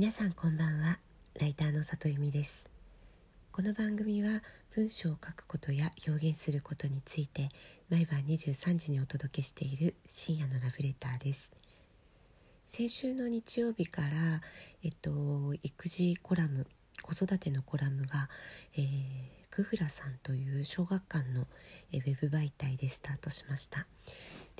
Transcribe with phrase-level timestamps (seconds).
[0.00, 0.98] 皆さんこんばんは。
[1.38, 2.70] ライターの里由美です。
[3.52, 4.42] この番組は
[4.74, 7.50] 文章を書くことや表現することについて
[7.90, 11.52] 毎晩23時にお届けしている深夜のラブレターです。
[12.64, 14.08] 先週の日曜日から
[14.82, 16.66] えっと育児コラム
[17.02, 18.30] 子育てのコラムが、
[18.78, 18.84] えー、
[19.50, 23.86] クフラさんという小学館のウェブ媒体でスタートしました。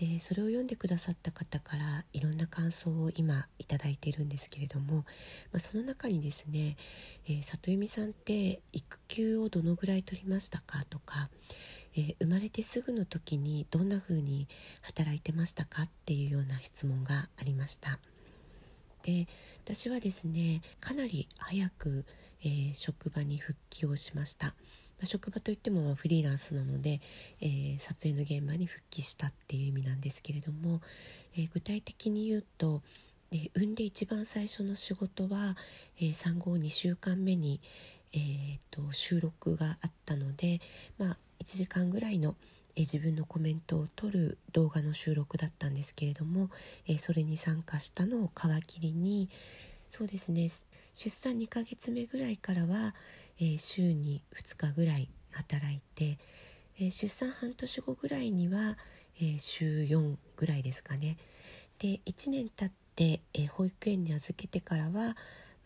[0.00, 5.04] でそれを読んでくださった方からいろんな感想を今いただいているんですけれども、
[5.52, 6.78] まあ、その中にですね、
[7.28, 11.28] えー、里由美さんって育休をどのぐらい取りましたかとか、
[11.94, 14.48] えー、生まれてすぐの時にどんな風に
[14.80, 17.98] 働いてましたかっていうような質問がありました。
[19.02, 19.26] で
[19.64, 22.06] 私はですねかなり早く、
[22.42, 24.54] えー、職場に復帰をしました。
[25.00, 27.00] まあ、職場といってもフリーランスなので、
[27.40, 30.82] えー、撮影の現場に復帰したっていう意味なんですけれども、
[31.36, 32.82] えー、具体的に言うと、
[33.32, 35.56] えー、産んで一番最初の仕事は、
[36.00, 37.60] え産後2週間目に、
[38.12, 40.60] えーと、収録があったので、
[40.98, 42.36] まあ、1時間ぐらいの、
[42.76, 46.50] え自分のコメントを撮る動画の収録だったんですけれども、
[46.86, 49.30] えそれに参加したのを皮切りに
[49.90, 50.48] そうですね。
[50.94, 52.94] 出産2ヶ月目ぐらいからは、
[53.40, 56.16] えー、週に2日ぐらい働いて、
[56.78, 58.78] えー、出産半年後ぐらいには、
[59.16, 61.18] えー、週4ぐらいですかね。
[61.80, 65.16] で1年経って、え保育園に預けてからは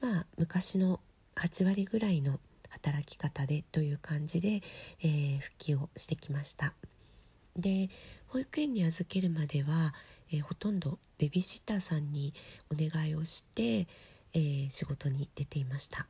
[0.00, 1.00] まあ昔の
[1.36, 2.38] 8割ぐらいの
[2.70, 4.62] 働き方でという感じで、
[5.02, 6.72] え復帰をしてきました。
[7.56, 7.90] で
[8.28, 9.92] 保育園に預けるまでは、
[10.32, 12.32] えほとんどベビーシッターさんに
[12.72, 13.86] お願いをして、
[14.34, 16.06] え仕事に出ていました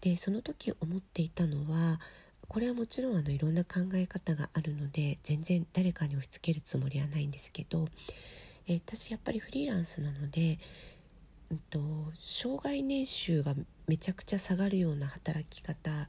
[0.00, 2.00] でその時思っていたのは
[2.48, 7.88] これはもちろんあのいろんな考え方があるので全然誰かに押し付けるつもりはないんですけど、
[8.66, 10.58] えー、私やっぱりフリーランスなので、
[11.50, 11.80] うんと、
[12.14, 13.54] 障害年収が
[13.86, 16.08] めちゃくちゃ下がるような働き方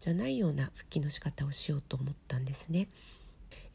[0.00, 2.88] じゃないような復帰の仕方をしようと思ったんですね。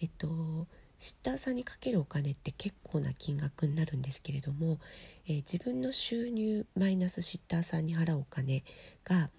[0.02, 0.68] えっと
[1.00, 4.80] シッターさんにかけるお金って結構な金額になるんですけれども、
[5.28, 8.64] えー、自分の収入マイナスシッターさんに払うお金
[9.06, 9.30] が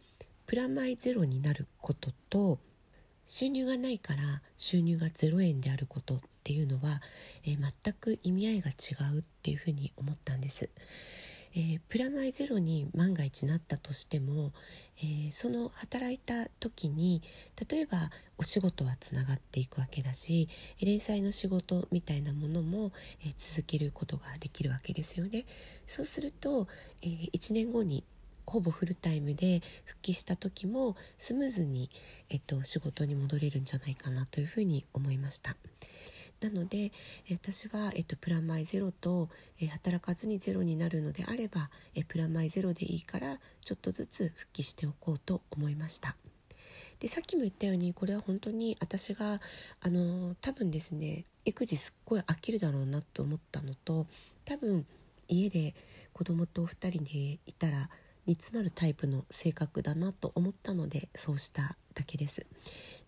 [0.47, 2.59] プラマイゼロになることと
[3.27, 7.03] 収入がないから収入が0円であることっていうのは、
[7.45, 10.71] えー、全く意味合いが違うっていうふうに思ったんです。
[11.55, 14.53] えー、プラマイゼロに万が一なったとしても、
[14.99, 17.23] えー、その働いた時に
[17.69, 20.49] 例えばお仕事はつながっていくわけだし
[20.81, 22.93] 連載の仕事みたいなものも、
[23.25, 25.45] えー、続けることができるわけですよね。
[25.87, 26.69] そうすると、
[27.03, 28.05] え1年後に
[28.47, 31.89] ほぼフルタイムで復帰した時もスムーズに、
[32.31, 35.57] えっと、仕事に戻れるんじゃないかなというふうに思いました。
[36.41, 36.93] なので
[37.31, 39.29] 私は、えっと、プラマイゼロと、
[39.61, 46.17] え働かずにゼロになるのであれば、えプラマイゼロでいいからちょっとずつ復帰しておこうと思いました。
[47.01, 49.41] でさっきも言ったようにこれは本当に私が
[49.81, 54.07] あの多分ですね育児すっごい飽きるだろうなと思ったのと
[54.45, 54.85] 多分
[55.27, 55.75] 家で
[56.13, 57.89] 子供と2人でいたら
[58.27, 62.47] 煮詰まるタイプの性格だなと思ったのでそうしただけです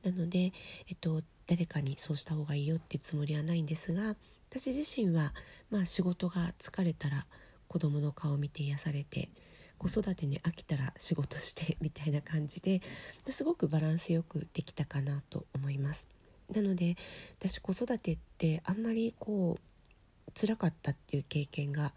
[0.02, 0.52] なので、
[0.88, 4.16] えっと、誰かにそうした方がいいよっていうつもりはないんですが
[4.50, 5.32] 私自身は、
[5.70, 7.26] まあ、仕事が疲れたら
[7.68, 9.30] 子供の顔を見て癒されて
[9.78, 12.82] 子育てに飽きたら仕事してみたいな感じで
[13.28, 16.06] すごくバランスよくできたかなと思います
[16.54, 16.96] なので
[17.40, 21.92] 私子育てってあんまりこう辛かったっていう経験が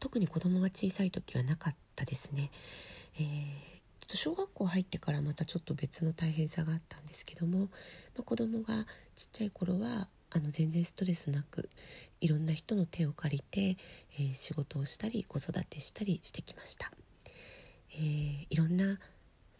[0.00, 2.50] 特に子供が小さい時はなかったですね。
[3.16, 3.69] えー、
[4.10, 7.66] と小学校入ってからまたちょっと別の大変さがあったんですけども、ま
[8.20, 8.84] あ、子供が
[9.14, 11.68] ちっちゃい頃はあの全然ストレスなく
[12.20, 13.76] いろんな人の手を借りて、
[14.18, 16.90] えー、仕事をしたり子育てしたりしてきました、
[17.94, 18.98] えー、いろんな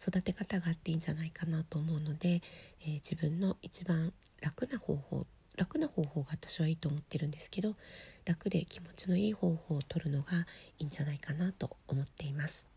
[0.01, 2.41] 育て方があっていいんじゃないかなと思うので、
[2.81, 5.25] えー、自分の一番楽な方法
[5.55, 7.75] 楽な方法が私はいいと思ってるんですけど
[8.25, 10.45] 楽で気持ちのいい方法をとるのが
[10.79, 12.70] いいんじゃないかなと思っています。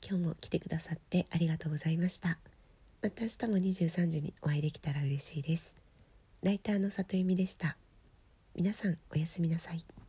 [0.00, 2.38] 今日も来てくださってありがとうございました。
[3.02, 5.74] また明日も23時にお会いできたら嬉しいです。
[6.42, 7.76] ライターの里由美でした。
[8.54, 10.01] 皆さんおやすみなさい。